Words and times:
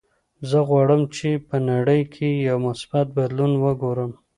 زه 0.49 0.57
غواړم 0.69 1.01
چې 1.15 1.29
په 1.47 1.55
نړۍ 1.69 2.01
کې 2.13 2.29
یو 2.47 2.57
مثبت 2.67 3.05
بدلون 3.17 3.51
وګورم. 3.63 4.11